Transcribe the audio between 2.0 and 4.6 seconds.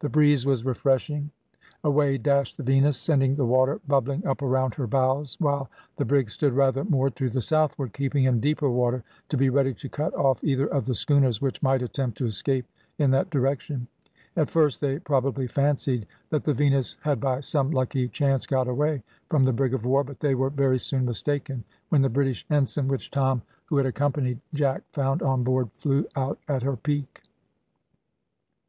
dashed the Venus, sending the water bubbling up